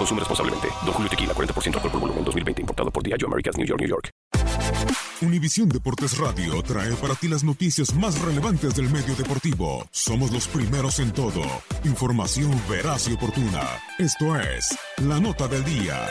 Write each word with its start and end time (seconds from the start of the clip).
Consume 0.00 0.20
responsablemente. 0.20 0.68
Don 0.86 0.94
Julio 0.94 1.10
Tequila, 1.10 1.34
40% 1.34 1.74
alcohol 1.74 1.90
por 1.90 2.00
volumen, 2.00 2.24
2020. 2.24 2.62
Importado 2.62 2.90
por 2.90 3.02
Diageo 3.02 3.28
Americas, 3.28 3.58
New 3.58 3.66
York, 3.66 3.80
New 3.80 3.88
York. 3.88 4.10
Univisión 5.20 5.68
Deportes 5.68 6.16
Radio 6.16 6.62
trae 6.62 6.94
para 6.94 7.14
ti 7.14 7.28
las 7.28 7.44
noticias 7.44 7.94
más 7.94 8.18
relevantes 8.22 8.74
del 8.74 8.88
medio 8.88 9.14
deportivo. 9.14 9.86
Somos 9.90 10.30
los 10.30 10.48
primeros 10.48 11.00
en 11.00 11.12
todo. 11.12 11.42
Información 11.84 12.50
veraz 12.66 13.08
y 13.08 13.12
oportuna. 13.12 13.60
Esto 13.98 14.40
es 14.40 14.74
La 15.04 15.20
Nota 15.20 15.46
del 15.48 15.62
Día. 15.64 16.08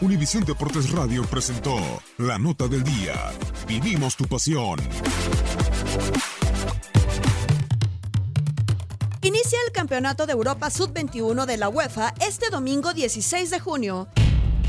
Univisión 0.00 0.44
Deportes 0.44 0.92
Radio 0.92 1.24
presentó 1.24 1.76
La 2.18 2.38
Nota 2.38 2.68
del 2.68 2.84
Día. 2.84 3.32
Vivimos 3.66 4.14
tu 4.14 4.26
pasión. 4.26 4.78
Inicia 9.28 9.58
el 9.66 9.72
Campeonato 9.72 10.24
de 10.24 10.32
Europa 10.32 10.70
Sub-21 10.70 11.44
de 11.44 11.58
la 11.58 11.68
UEFA 11.68 12.14
este 12.26 12.48
domingo 12.48 12.94
16 12.94 13.50
de 13.50 13.60
junio. 13.60 14.08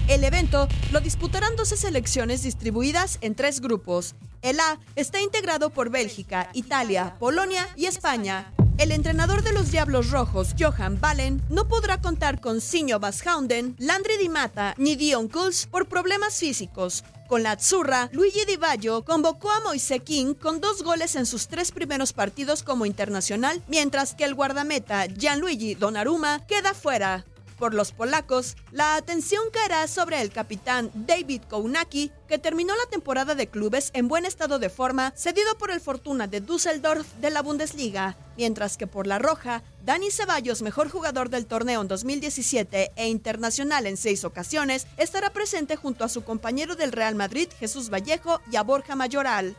El 0.09 0.21
evento 0.25 0.67
lo 0.91 0.99
disputarán 0.99 1.55
12 1.55 1.77
selecciones 1.77 2.43
distribuidas 2.43 3.19
en 3.21 3.35
tres 3.35 3.61
grupos. 3.61 4.15
El 4.41 4.59
A 4.59 4.77
está 4.97 5.21
integrado 5.21 5.69
por 5.69 5.89
Bélgica, 5.89 6.49
Italia, 6.51 7.15
Polonia 7.19 7.69
y 7.77 7.85
España. 7.85 8.51
El 8.79 8.93
entrenador 8.93 9.43
de 9.43 9.51
los 9.51 9.71
Diablos 9.71 10.09
Rojos, 10.09 10.55
Johan 10.57 11.01
Ballen, 11.01 11.41
no 11.49 11.67
podrá 11.67 11.99
contar 11.99 12.39
con 12.39 12.61
Sinjo 12.61 12.97
Bashounden, 12.97 13.75
Landry 13.77 14.15
Di 14.17 14.29
Mata 14.29 14.73
ni 14.77 14.95
Dion 14.95 15.27
Kuls 15.27 15.65
por 15.65 15.89
problemas 15.89 16.35
físicos. 16.35 17.03
Con 17.27 17.43
la 17.43 17.51
Azzurra, 17.51 18.07
Luigi 18.13 18.45
Di 18.45 18.55
Baggio 18.55 19.03
convocó 19.03 19.51
a 19.51 19.59
Moise 19.59 20.01
con 20.41 20.61
dos 20.61 20.81
goles 20.81 21.17
en 21.17 21.25
sus 21.25 21.49
tres 21.49 21.73
primeros 21.73 22.13
partidos 22.13 22.63
como 22.63 22.85
internacional, 22.85 23.61
mientras 23.67 24.15
que 24.15 24.23
el 24.23 24.33
guardameta 24.33 25.07
Gianluigi 25.07 25.75
Donnarumma 25.75 26.47
queda 26.47 26.73
fuera. 26.73 27.25
Por 27.59 27.73
los 27.73 27.91
polacos, 27.91 28.55
la 28.71 28.95
atención 28.95 29.43
caerá 29.51 29.85
sobre 29.89 30.21
el 30.21 30.31
capitán 30.31 30.91
David 30.93 31.41
Kounaki, 31.49 32.09
que 32.29 32.37
terminó 32.37 32.73
la 32.77 32.89
temporada 32.89 33.35
de 33.35 33.47
clubes 33.47 33.91
en 33.93 34.07
buen 34.07 34.25
estado 34.25 34.59
de 34.59 34.69
forma, 34.69 35.11
cedido 35.17 35.57
por 35.57 35.69
el 35.69 35.81
Fortuna 35.81 36.27
de 36.27 36.39
Düsseldorf 36.39 37.05
de 37.15 37.29
la 37.29 37.41
Bundesliga, 37.41 38.15
mientras 38.37 38.77
que 38.77 38.87
por 38.87 39.07
la 39.07 39.19
roja, 39.19 39.61
Dani 39.83 40.09
Ceballos, 40.09 40.61
mejor 40.61 40.89
jugador 40.89 41.29
del 41.29 41.47
torneo 41.47 41.81
en 41.81 41.89
2017 41.89 42.93
e 42.95 43.07
internacional 43.09 43.85
en 43.87 43.97
seis 43.97 44.23
ocasiones, 44.23 44.87
estará 44.95 45.31
presente 45.31 45.75
junto 45.75 46.05
a 46.05 46.09
su 46.09 46.23
compañero 46.23 46.77
del 46.77 46.93
Real 46.93 47.15
Madrid, 47.15 47.49
Jesús 47.59 47.89
Vallejo, 47.89 48.39
y 48.49 48.55
a 48.55 48.63
Borja 48.63 48.95
Mayoral. 48.95 49.57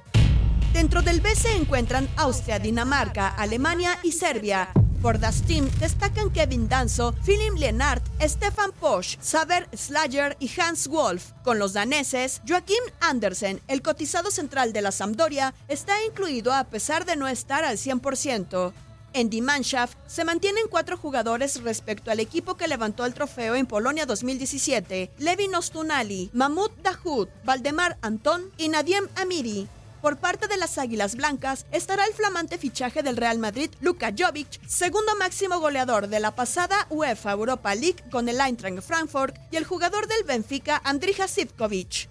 Dentro 0.73 1.03
del 1.03 1.21
B 1.21 1.35
se 1.35 1.55
encuentran 1.55 2.09
Austria, 2.17 2.59
Dinamarca, 2.59 3.29
Alemania 3.29 3.99
y 4.03 4.13
Serbia. 4.13 4.73
Por 5.03 5.19
Das 5.19 5.41
Team 5.43 5.67
destacan 5.81 6.31
Kevin 6.31 6.69
Danso, 6.69 7.15
Philip 7.25 7.55
Lienart, 7.57 8.03
Stefan 8.21 8.71
Posch, 8.73 9.17
Saber 9.23 9.67
Slager 9.75 10.37
y 10.41 10.51
Hans 10.61 10.89
Wolf. 10.89 11.33
Con 11.43 11.59
los 11.59 11.73
daneses, 11.73 12.43
Joachim 12.47 12.85
Andersen, 13.01 13.63
el 13.67 13.81
cotizado 13.81 14.31
central 14.31 14.75
de 14.75 14.83
la 14.83 14.93
Sampdoria, 14.93 15.55
está 15.69 15.95
incluido 16.05 16.53
a 16.53 16.65
pesar 16.65 17.07
de 17.07 17.17
no 17.17 17.29
estar 17.29 17.65
al 17.65 17.79
100%. 17.79 18.75
En 19.15 19.31
Die 19.31 19.41
Mannschaft 19.41 19.97
se 20.07 20.25
mantienen 20.25 20.65
cuatro 20.71 20.99
jugadores 20.99 21.63
respecto 21.63 22.11
al 22.11 22.21
equipo 22.21 22.59
que 22.59 22.69
levantó 22.69 23.07
el 23.07 23.15
trofeo 23.15 23.55
en 23.55 23.67
Polonia 23.67 24.05
2017: 24.05 25.13
Levin 25.19 25.55
Ostunali, 25.55 26.31
Mahmoud 26.35 26.73
Dahoud, 26.83 27.29
Valdemar 27.45 27.97
Anton 28.03 28.51
y 28.59 28.69
Nadiem 28.69 29.09
Amiri. 29.17 29.67
Por 30.01 30.17
parte 30.17 30.49
de 30.49 30.57
las 30.57 30.79
Águilas 30.79 31.15
Blancas 31.15 31.67
estará 31.73 32.07
el 32.07 32.15
flamante 32.15 32.57
fichaje 32.57 33.03
del 33.03 33.19
Real 33.19 33.39
Madrid, 33.39 33.71
Luka 33.81 34.13
Jovic, 34.17 34.61
segundo 34.67 35.15
máximo 35.17 35.61
goleador 35.61 36.09
de 36.09 36.21
la 36.21 36.35
pasada 36.35 36.87
UEFA 36.89 37.33
Europa 37.33 37.75
League 37.75 38.03
con 38.11 38.29
el 38.29 38.41
Eintracht 38.41 38.81
Frankfurt, 38.81 39.37
y 39.51 39.57
el 39.57 39.65
jugador 39.65 40.07
del 40.07 40.25
Benfica, 40.25 40.81
Andrija 40.85 41.29
Sivkovic. 41.29 42.09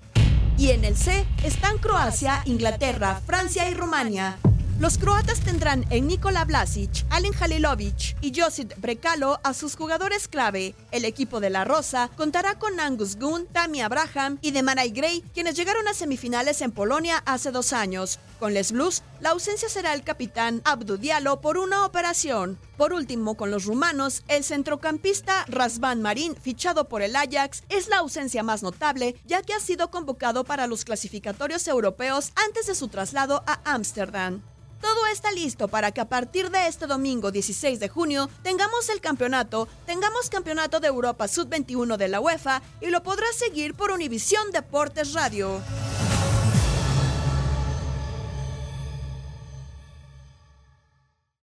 Y 0.58 0.70
en 0.70 0.86
el 0.86 0.96
C 0.98 1.26
están 1.44 1.80
Croacia, 1.80 2.42
Inglaterra, 2.46 3.22
Francia 3.26 3.70
y 3.70 3.74
Rumania. 3.74 4.38
Los 4.80 4.98
croatas 4.98 5.42
tendrán 5.42 5.86
en 5.90 6.08
Nikola 6.08 6.46
Vlasic, 6.46 7.06
Alen 7.10 7.34
Halilovic 7.38 8.16
y 8.22 8.32
Josip 8.34 8.72
Brekalo 8.78 9.38
a 9.44 9.54
sus 9.54 9.76
jugadores 9.76 10.30
clave. 10.30 10.74
El 10.92 11.04
equipo 11.04 11.42
de 11.42 11.50
La 11.50 11.66
Rosa 11.66 12.10
contará 12.16 12.58
con 12.58 12.80
Angus 12.80 13.18
Gunn, 13.18 13.46
Tammy 13.48 13.82
Abraham 13.82 14.38
y 14.42 14.52
Demarai 14.52 14.92
Gray, 14.92 15.22
quienes 15.34 15.58
llegaron 15.58 15.86
a 15.90 15.94
semifinales 15.94 16.62
en 16.62 16.72
Polonia 16.72 17.22
hace 17.26 17.52
dos 17.52 17.74
años. 17.74 18.20
Con 18.40 18.54
Les 18.54 18.72
Blues, 18.72 19.04
la 19.20 19.32
ausencia 19.32 19.68
será 19.68 19.94
el 19.94 20.04
capitán 20.04 20.62
Abdu 20.64 20.96
Diallo 20.96 21.42
por 21.42 21.58
una 21.58 21.86
operación. 21.86 22.58
Por 22.78 22.94
último, 22.94 23.36
con 23.36 23.52
los 23.52 23.66
rumanos, 23.66 24.24
el 24.30 24.46
centrocampista 24.46 25.44
Razvan 25.50 26.02
Marin, 26.02 26.38
fichado 26.38 26.88
por 26.88 27.02
el 27.02 27.18
Ajax, 27.18 27.64
es 27.68 27.90
la 27.90 27.98
ausencia 27.98 28.44
más 28.44 28.64
notable, 28.64 29.18
ya 29.26 29.42
que 29.42 29.54
ha 29.54 29.60
sido 29.60 29.92
convocado 29.92 30.46
para 30.46 30.68
los 30.68 30.86
clasificatorios 30.86 31.68
europeos 31.68 32.32
antes 32.48 32.68
de 32.68 32.76
su 32.76 32.88
traslado 32.88 33.44
a 33.46 33.60
Ámsterdam. 33.66 34.42
Todo 34.82 35.08
está 35.08 35.32
listo 35.32 35.68
para 35.68 35.92
que 35.92 36.02
a 36.02 36.10
partir 36.10 36.50
de 36.50 36.68
este 36.68 36.88
domingo 36.88 37.32
16 37.32 37.80
de 37.80 37.90
junio 37.90 38.30
tengamos 38.44 38.90
el 38.90 39.02
campeonato, 39.02 39.68
tengamos 39.86 40.30
campeonato 40.30 40.80
de 40.80 40.88
Europa 40.88 41.28
Sub-21 41.28 41.98
de 41.98 42.08
la 42.08 42.20
UEFA 42.20 42.62
y 42.82 42.88
lo 42.88 43.04
podrás 43.04 43.36
seguir 43.36 43.74
por 43.74 43.92
Univisión 43.92 44.52
Deportes 44.52 45.14
Radio. 45.14 45.62